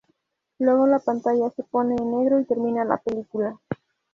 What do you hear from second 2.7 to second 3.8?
la película.